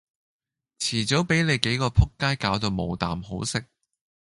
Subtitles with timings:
[0.79, 3.63] 遲早比你幾個仆街攪到冇啖好食